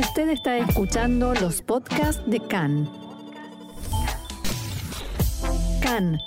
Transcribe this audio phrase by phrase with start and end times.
[0.00, 2.90] Usted está escuchando los podcasts de CAN.
[5.82, 6.18] CAN,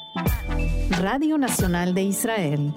[0.92, 2.71] Radio Nacional de Israel.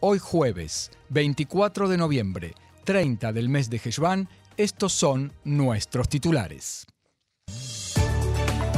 [0.00, 6.88] Hoy jueves, 24 de noviembre, 30 del mes de Heshvan, estos son nuestros titulares.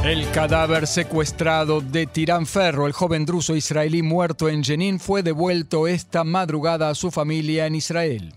[0.03, 5.87] El cadáver secuestrado de Tirán Ferro, el joven druso israelí muerto en Jenin, fue devuelto
[5.87, 8.35] esta madrugada a su familia en Israel.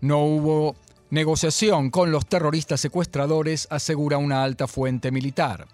[0.00, 0.74] No hubo
[1.10, 5.66] negociación con los terroristas secuestradores, asegura una alta fuente militar.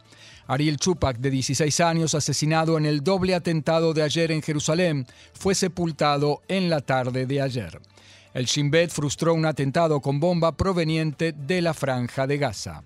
[0.46, 5.54] Ariel Chupak, de 16 años, asesinado en el doble atentado de ayer en Jerusalén, fue
[5.54, 7.80] sepultado en la tarde de ayer.
[8.34, 12.82] El Shin Bet frustró un atentado con bomba proveniente de la franja de Gaza.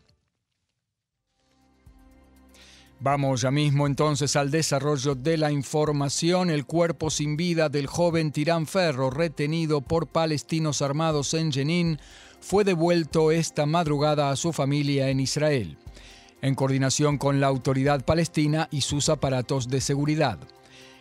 [3.01, 6.51] Vamos ya mismo entonces al desarrollo de la información.
[6.51, 12.01] El cuerpo sin vida del joven Tirán Ferro, retenido por palestinos armados en Jenin,
[12.41, 15.76] fue devuelto esta madrugada a su familia en Israel,
[16.43, 20.38] en coordinación con la autoridad palestina y sus aparatos de seguridad.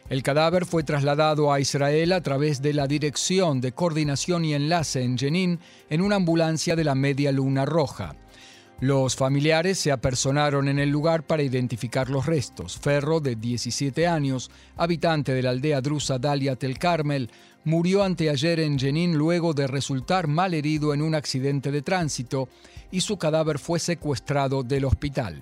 [0.09, 5.03] El cadáver fue trasladado a Israel a través de la Dirección de Coordinación y Enlace
[5.03, 8.15] en Jenin en una ambulancia de la Media Luna Roja.
[8.79, 12.77] Los familiares se apersonaron en el lugar para identificar los restos.
[12.77, 17.31] Ferro, de 17 años, habitante de la aldea drusa Dalia Tel Carmel,
[17.63, 22.49] murió anteayer en Jenin luego de resultar mal herido en un accidente de tránsito
[22.91, 25.41] y su cadáver fue secuestrado del hospital.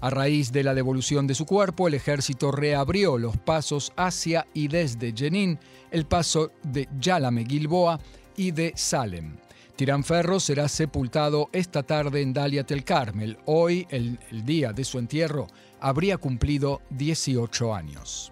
[0.00, 4.66] A raíz de la devolución de su cuerpo, el ejército reabrió los pasos hacia y
[4.66, 5.60] desde Jenin,
[5.92, 8.00] el paso de Yalame Gilboa
[8.36, 9.43] y de Salem.
[9.76, 13.38] Tirán Ferro será sepultado esta tarde en Dalia Tel Carmel.
[13.46, 15.48] Hoy, el, el día de su entierro,
[15.80, 18.30] habría cumplido 18 años.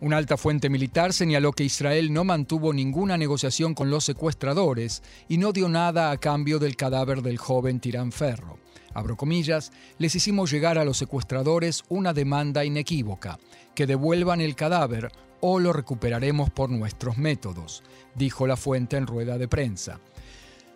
[0.00, 5.38] Una alta fuente militar señaló que Israel no mantuvo ninguna negociación con los secuestradores y
[5.38, 8.63] no dio nada a cambio del cadáver del joven Tirán Ferro.
[8.94, 13.38] Abro comillas, les hicimos llegar a los secuestradores una demanda inequívoca,
[13.74, 15.10] que devuelvan el cadáver
[15.40, 17.82] o lo recuperaremos por nuestros métodos,
[18.14, 20.00] dijo la fuente en rueda de prensa.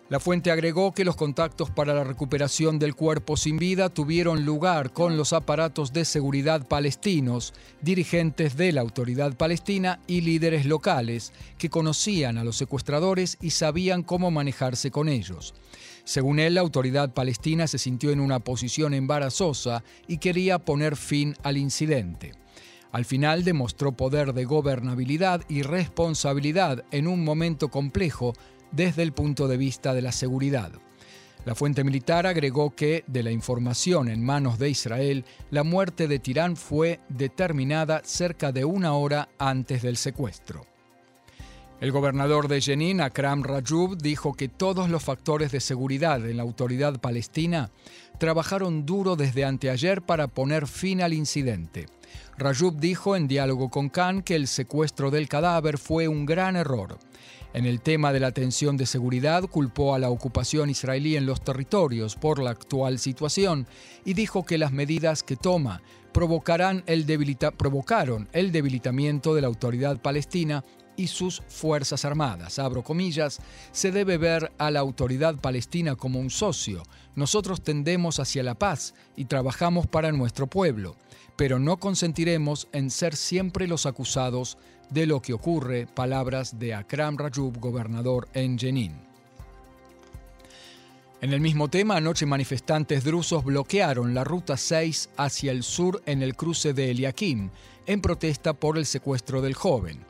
[0.09, 4.91] La fuente agregó que los contactos para la recuperación del cuerpo sin vida tuvieron lugar
[4.91, 11.69] con los aparatos de seguridad palestinos, dirigentes de la autoridad palestina y líderes locales que
[11.69, 15.53] conocían a los secuestradores y sabían cómo manejarse con ellos.
[16.09, 21.35] Según él, la autoridad palestina se sintió en una posición embarazosa y quería poner fin
[21.43, 22.31] al incidente.
[22.91, 28.33] Al final demostró poder de gobernabilidad y responsabilidad en un momento complejo
[28.71, 30.71] desde el punto de vista de la seguridad.
[31.45, 36.17] La fuente militar agregó que, de la información en manos de Israel, la muerte de
[36.17, 40.65] Tirán fue determinada cerca de una hora antes del secuestro.
[41.81, 46.43] El gobernador de Jenin, Akram Rajub, dijo que todos los factores de seguridad en la
[46.43, 47.71] autoridad palestina
[48.17, 51.85] trabajaron duro desde anteayer para poner fin al incidente.
[52.37, 56.99] Rajub dijo en diálogo con Khan que el secuestro del cadáver fue un gran error.
[57.53, 61.41] En el tema de la tensión de seguridad culpó a la ocupación israelí en los
[61.41, 63.67] territorios por la actual situación
[64.03, 65.81] y dijo que las medidas que toma
[66.11, 67.05] provocarán el
[67.57, 70.65] provocaron el debilitamiento de la autoridad palestina
[70.99, 72.59] y sus Fuerzas Armadas.
[72.59, 73.39] Abro comillas,
[73.71, 76.83] se debe ver a la autoridad palestina como un socio.
[77.15, 80.97] Nosotros tendemos hacia la paz y trabajamos para nuestro pueblo,
[81.37, 84.57] pero no consentiremos en ser siempre los acusados
[84.89, 89.09] de lo que ocurre, palabras de Akram Rajub, gobernador en Jenin.
[91.21, 96.21] En el mismo tema, anoche manifestantes drusos bloquearon la ruta 6 hacia el sur en
[96.21, 97.51] el cruce de Eliakim,
[97.85, 100.05] en protesta por el secuestro del joven.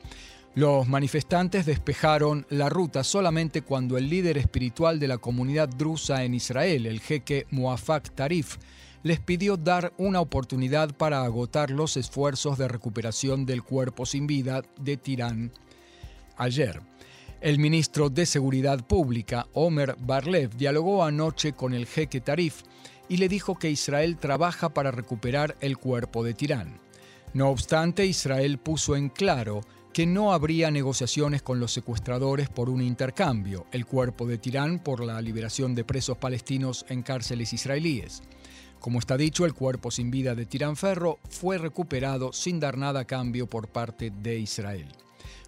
[0.56, 6.34] Los manifestantes despejaron la ruta solamente cuando el líder espiritual de la comunidad drusa en
[6.34, 8.56] Israel, el jeque Muafak Tarif,
[9.04, 14.62] les pidió dar una oportunidad para agotar los esfuerzos de recuperación del cuerpo sin vida
[14.80, 15.52] de Tirán
[16.36, 16.80] ayer.
[17.40, 22.62] El ministro de Seguridad Pública, Omer Barlev, dialogó anoche con el jeque Tarif
[23.08, 26.80] y le dijo que Israel trabaja para recuperar el cuerpo de Tirán.
[27.32, 32.80] No obstante, Israel puso en claro que no habría negociaciones con los secuestradores por un
[32.80, 38.22] intercambio, el cuerpo de Tirán por la liberación de presos palestinos en cárceles israelíes.
[38.78, 43.00] Como está dicho, el cuerpo sin vida de Tirán Ferro fue recuperado sin dar nada
[43.00, 44.86] a cambio por parte de Israel.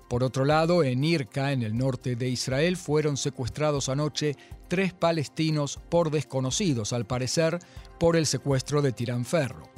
[0.09, 4.37] Por otro lado, en Irka, en el norte de Israel, fueron secuestrados anoche
[4.69, 7.59] tres palestinos por desconocidos, al parecer,
[7.99, 9.71] por el secuestro de Tirán Ferro.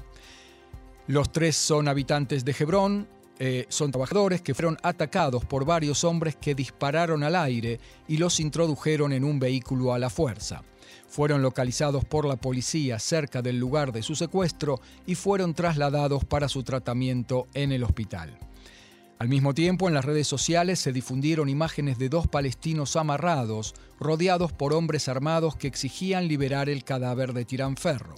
[1.06, 3.06] Los tres son habitantes de Hebrón,
[3.38, 8.38] eh, son trabajadores que fueron atacados por varios hombres que dispararon al aire y los
[8.38, 10.62] introdujeron en un vehículo a la fuerza.
[11.08, 16.48] Fueron localizados por la policía cerca del lugar de su secuestro y fueron trasladados para
[16.48, 18.38] su tratamiento en el hospital.
[19.18, 24.52] Al mismo tiempo, en las redes sociales se difundieron imágenes de dos palestinos amarrados, rodeados
[24.52, 28.16] por hombres armados que exigían liberar el cadáver de Tirán Ferro.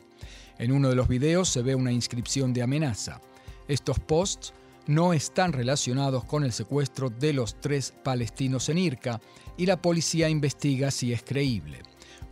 [0.59, 3.21] En uno de los videos se ve una inscripción de amenaza.
[3.69, 4.55] Estos posts
[4.87, 9.21] no están relacionados con el secuestro de los tres palestinos en Irka
[9.57, 11.83] y la policía investiga si es creíble.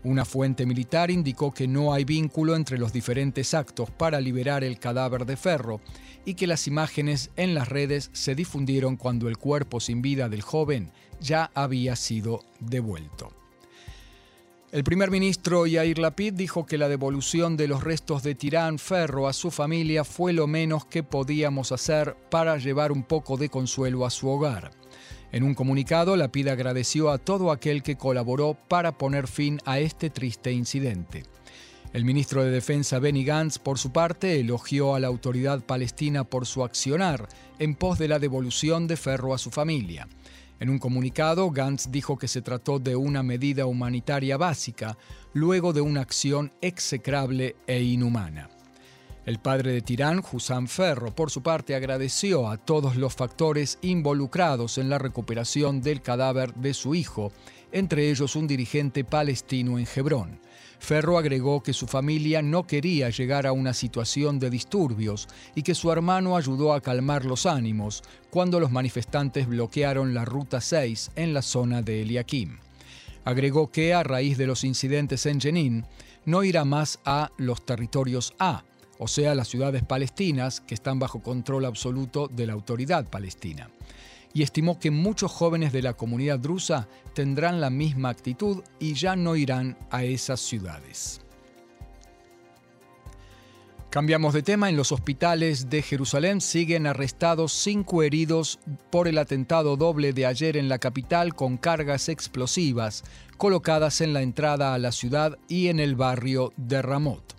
[0.05, 4.79] Una fuente militar indicó que no hay vínculo entre los diferentes actos para liberar el
[4.79, 5.81] cadáver de Ferro
[6.27, 10.43] y que las imágenes en las redes se difundieron cuando el cuerpo sin vida del
[10.43, 13.44] joven ya había sido devuelto.
[14.75, 19.29] El primer ministro Yair Lapid dijo que la devolución de los restos de Tirán Ferro
[19.29, 24.05] a su familia fue lo menos que podíamos hacer para llevar un poco de consuelo
[24.05, 24.73] a su hogar.
[25.31, 29.79] En un comunicado, la PID agradeció a todo aquel que colaboró para poner fin a
[29.79, 31.23] este triste incidente.
[31.93, 36.47] El ministro de Defensa Benny Gantz, por su parte, elogió a la autoridad palestina por
[36.47, 37.29] su accionar
[37.61, 40.09] en pos de la devolución de Ferro a su familia.
[40.61, 44.97] En un comunicado, Gantz dijo que se trató de una medida humanitaria básica,
[45.33, 48.54] luego de una acción execrable e inhumana.
[49.27, 54.77] El padre de Tirán, Husam Ferro, por su parte agradeció a todos los factores involucrados
[54.77, 57.33] en la recuperación del cadáver de su hijo,
[57.73, 60.41] entre ellos un dirigente palestino en Hebrón.
[60.79, 65.75] Ferro agregó que su familia no quería llegar a una situación de disturbios y que
[65.75, 71.33] su hermano ayudó a calmar los ánimos cuando los manifestantes bloquearon la Ruta 6 en
[71.33, 72.59] la zona de Eliakim.
[73.25, 75.87] Agregó que a raíz de los incidentes en Jenin,
[76.27, 78.65] no irá más a los territorios A,
[78.99, 83.71] o sea, las ciudades palestinas que están bajo control absoluto de la autoridad palestina.
[84.33, 89.15] Y estimó que muchos jóvenes de la comunidad drusa tendrán la misma actitud y ya
[89.15, 91.21] no irán a esas ciudades.
[93.95, 94.69] Cambiamos de tema.
[94.69, 98.59] En los hospitales de Jerusalén siguen arrestados cinco heridos
[98.91, 103.05] por el atentado doble de ayer en la capital con cargas explosivas
[103.37, 107.37] colocadas en la entrada a la ciudad y en el barrio de Ramot.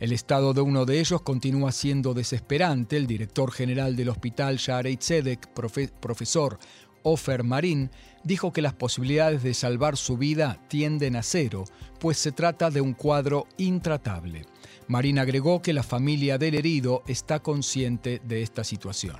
[0.00, 2.96] El estado de uno de ellos continúa siendo desesperante.
[2.96, 6.58] El director general del hospital Sharei Tzedek, profesor
[7.02, 7.90] Ofer Marín,
[8.22, 11.64] dijo que las posibilidades de salvar su vida tienden a cero,
[11.98, 14.46] pues se trata de un cuadro intratable.
[14.86, 19.16] Marín agregó que la familia del herido está consciente de esta situación.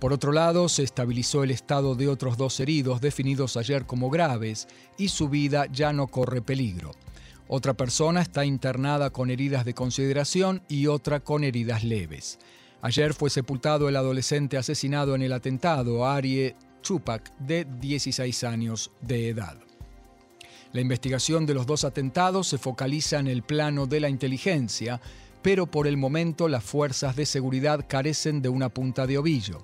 [0.00, 4.66] Por otro lado, se estabilizó el estado de otros dos heridos definidos ayer como graves
[4.98, 6.90] y su vida ya no corre peligro.
[7.54, 12.38] Otra persona está internada con heridas de consideración y otra con heridas leves.
[12.80, 19.28] Ayer fue sepultado el adolescente asesinado en el atentado, Arie Chupak, de 16 años de
[19.28, 19.58] edad.
[20.72, 24.98] La investigación de los dos atentados se focaliza en el plano de la inteligencia,
[25.42, 29.58] pero por el momento las fuerzas de seguridad carecen de una punta de ovillo.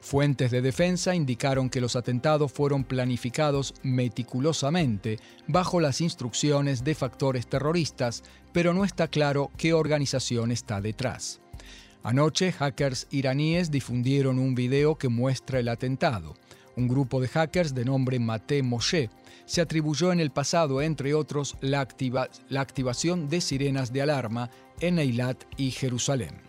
[0.00, 7.46] Fuentes de defensa indicaron que los atentados fueron planificados meticulosamente bajo las instrucciones de factores
[7.46, 8.22] terroristas,
[8.52, 11.40] pero no está claro qué organización está detrás.
[12.02, 16.36] Anoche, hackers iraníes difundieron un video que muestra el atentado.
[16.76, 19.10] Un grupo de hackers de nombre Mate Moshe
[19.44, 21.88] se atribuyó en el pasado, entre otros, la,
[22.48, 26.45] la activación de sirenas de alarma en Eilat y Jerusalén.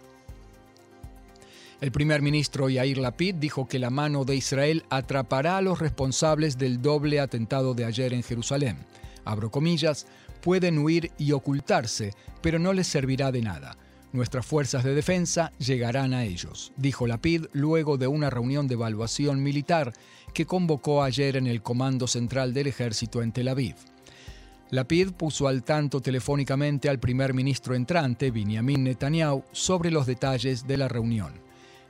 [1.80, 6.58] El primer ministro Yair Lapid dijo que la mano de Israel atrapará a los responsables
[6.58, 8.78] del doble atentado de ayer en Jerusalén.
[9.26, 10.08] Abro comillas,
[10.42, 13.78] pueden huir y ocultarse, pero no les servirá de nada.
[14.12, 19.44] Nuestras fuerzas de defensa llegarán a ellos, dijo Lapid luego de una reunión de evaluación
[19.44, 19.94] militar
[20.34, 23.76] que convocó ayer en el Comando Central del Ejército en Tel Aviv.
[24.72, 30.78] Lapid puso al tanto telefónicamente al primer ministro entrante, Benjamin Netanyahu, sobre los detalles de
[30.78, 31.47] la reunión.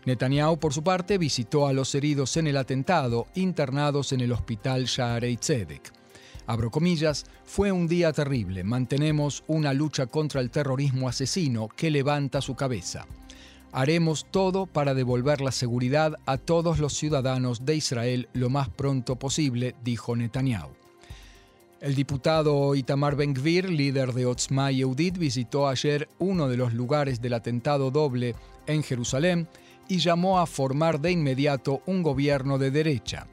[0.07, 4.85] Netanyahu, por su parte, visitó a los heridos en el atentado internados en el hospital
[4.85, 5.91] Shaarei Tzedek.
[6.45, 8.63] Abro comillas, fue un día terrible.
[8.63, 13.05] Mantenemos una lucha contra el terrorismo asesino que levanta su cabeza.
[13.73, 19.17] Haremos todo para devolver la seguridad a todos los ciudadanos de Israel lo más pronto
[19.17, 20.69] posible, dijo Netanyahu.
[21.81, 27.33] El diputado Itamar Ben-Gvir, líder de Otzma Yehudit, visitó ayer uno de los lugares del
[27.33, 28.35] atentado doble
[28.67, 29.49] en Jerusalén
[29.87, 33.27] y llamó a formar de inmediato un gobierno de derecha.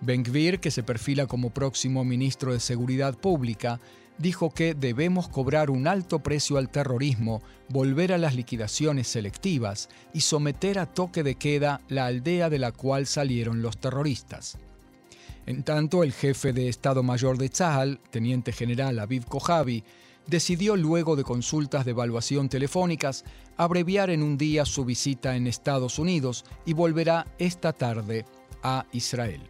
[0.00, 3.80] Ben-Gvir, que se perfila como próximo ministro de Seguridad Pública,
[4.18, 10.20] dijo que debemos cobrar un alto precio al terrorismo, volver a las liquidaciones selectivas y
[10.20, 14.58] someter a toque de queda la aldea de la cual salieron los terroristas.
[15.46, 19.84] En tanto, el jefe de Estado Mayor de Tzahal, teniente general Aviv Kojavi,
[20.30, 23.24] decidió luego de consultas de evaluación telefónicas
[23.56, 28.24] abreviar en un día su visita en Estados Unidos y volverá esta tarde
[28.62, 29.42] a Israel.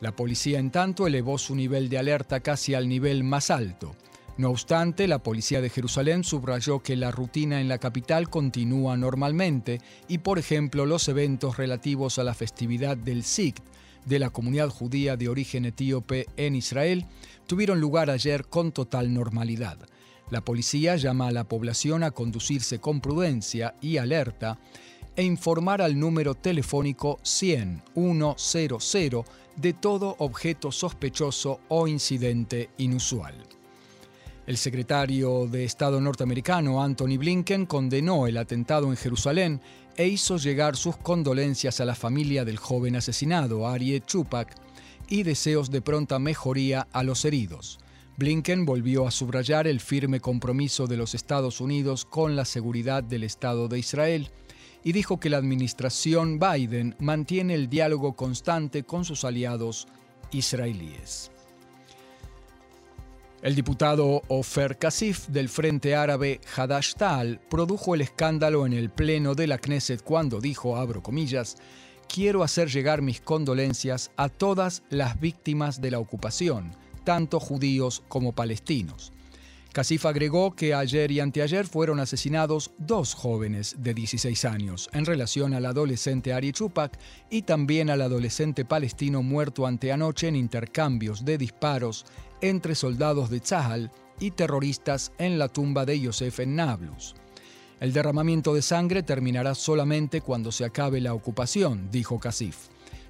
[0.00, 3.94] La policía, en tanto, elevó su nivel de alerta casi al nivel más alto.
[4.38, 9.80] No obstante, la policía de Jerusalén subrayó que la rutina en la capital continúa normalmente
[10.08, 13.62] y, por ejemplo, los eventos relativos a la festividad del Sikt,
[14.06, 17.04] de la comunidad judía de origen etíope en Israel,
[17.46, 19.78] tuvieron lugar ayer con total normalidad.
[20.30, 24.58] La policía llama a la población a conducirse con prudencia y alerta
[25.16, 27.82] e informar al número telefónico 100
[28.36, 29.24] 100
[29.56, 33.34] de todo objeto sospechoso o incidente inusual.
[34.46, 39.60] El secretario de Estado norteamericano Anthony Blinken condenó el atentado en Jerusalén
[39.96, 44.54] e hizo llegar sus condolencias a la familia del joven asesinado, Arie Chupak,
[45.08, 47.78] y deseos de pronta mejoría a los heridos.
[48.18, 53.22] Blinken volvió a subrayar el firme compromiso de los Estados Unidos con la seguridad del
[53.22, 54.28] Estado de Israel
[54.82, 59.86] y dijo que la administración Biden mantiene el diálogo constante con sus aliados
[60.32, 61.30] israelíes.
[63.40, 69.46] El diputado Ofer Kasif del Frente Árabe Hadash-Tal produjo el escándalo en el pleno de
[69.46, 71.56] la Knesset cuando dijo, abro comillas,
[72.12, 76.74] quiero hacer llegar mis condolencias a todas las víctimas de la ocupación,
[77.08, 79.14] tanto judíos como palestinos.
[79.72, 85.54] Casif agregó que ayer y anteayer fueron asesinados dos jóvenes de 16 años en relación
[85.54, 86.98] al adolescente Ari Chupak
[87.30, 92.04] y también al adolescente palestino muerto anteanoche en intercambios de disparos
[92.42, 97.14] entre soldados de Tzahal y terroristas en la tumba de Yosef en Nablus.
[97.80, 102.68] El derramamiento de sangre terminará solamente cuando se acabe la ocupación, dijo Casif.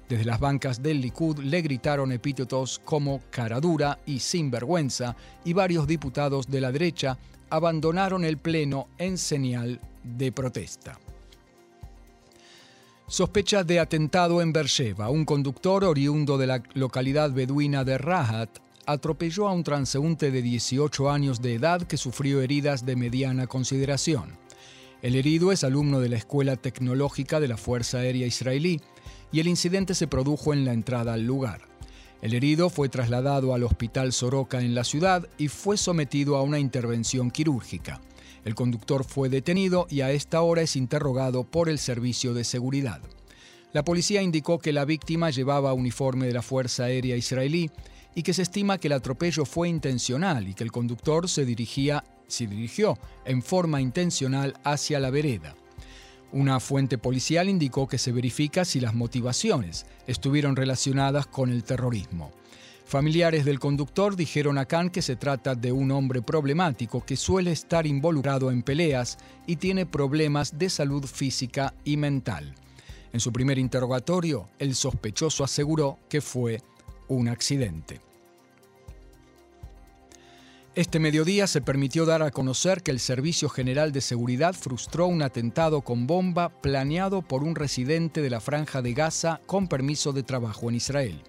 [0.09, 6.47] Desde las bancas del Likud le gritaron epítetos como caradura y sinvergüenza y varios diputados
[6.47, 7.19] de la derecha
[7.51, 10.97] abandonaron el Pleno en señal de protesta.
[13.07, 15.09] Sospecha de atentado en Beersheba.
[15.09, 18.49] Un conductor oriundo de la localidad beduina de Rahat
[18.87, 24.37] atropelló a un transeúnte de 18 años de edad que sufrió heridas de mediana consideración.
[25.03, 28.81] El herido es alumno de la Escuela Tecnológica de la Fuerza Aérea Israelí
[29.31, 31.61] y el incidente se produjo en la entrada al lugar.
[32.21, 36.59] El herido fue trasladado al Hospital Soroka en la ciudad y fue sometido a una
[36.59, 38.01] intervención quirúrgica.
[38.43, 43.01] El conductor fue detenido y a esta hora es interrogado por el servicio de seguridad.
[43.71, 47.69] La policía indicó que la víctima llevaba uniforme de la Fuerza Aérea Israelí
[48.15, 52.03] y que se estima que el atropello fue intencional y que el conductor se, dirigía,
[52.27, 55.55] se dirigió en forma intencional hacia la vereda.
[56.31, 62.31] Una fuente policial indicó que se verifica si las motivaciones estuvieron relacionadas con el terrorismo.
[62.85, 67.51] Familiares del conductor dijeron a Khan que se trata de un hombre problemático que suele
[67.51, 72.55] estar involucrado en peleas y tiene problemas de salud física y mental.
[73.13, 76.61] En su primer interrogatorio, el sospechoso aseguró que fue
[77.07, 78.01] un accidente.
[80.75, 85.23] Este mediodía se permitió dar a conocer que el Servicio General de Seguridad frustró un
[85.23, 90.21] atentado con bomba planeado por un residente de la Franja de Gaza con permiso de
[90.21, 91.23] trabajo en Israel.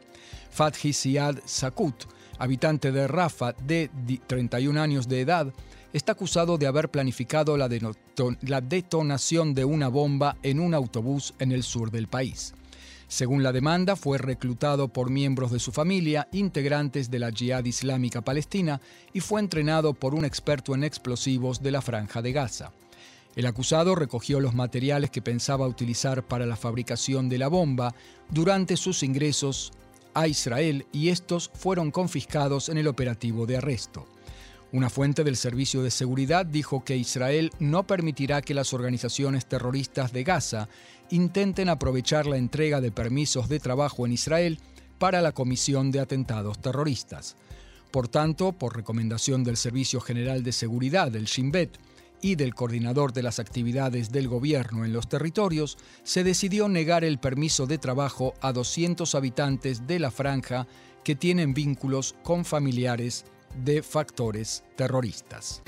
[0.51, 2.05] Fathi Siad Sakut,
[2.39, 3.91] habitante de Rafa de
[4.27, 5.53] 31 años de edad,
[5.95, 7.69] está acusado de haber planificado la,
[8.61, 12.53] detonación de una bomba en un autobús en el sur del país.
[13.11, 18.21] Según la demanda, fue reclutado por miembros de su familia, integrantes de la Jihad Islámica
[18.21, 18.81] Palestina,
[19.13, 22.71] y fue entrenado por un experto en explosivos de la Franja de Gaza.
[23.35, 27.97] El acusado recogió los materiales que pensaba utilizar para la fabricación de la bomba
[28.29, 29.73] durante sus ingresos
[30.15, 34.07] a Israel y estos fueron confiscados en el operativo de arresto.
[34.73, 40.13] Una fuente del Servicio de Seguridad dijo que Israel no permitirá que las organizaciones terroristas
[40.13, 40.69] de Gaza
[41.11, 44.59] intenten aprovechar la entrega de permisos de trabajo en Israel
[44.99, 47.37] para la comisión de atentados terroristas.
[47.91, 51.79] Por tanto, por recomendación del Servicio General de Seguridad del Shin Bet
[52.23, 57.19] y del coordinador de las actividades del gobierno en los territorios, se decidió negar el
[57.19, 60.67] permiso de trabajo a 200 habitantes de la franja
[61.03, 63.25] que tienen vínculos con familiares
[63.65, 65.63] de factores terroristas.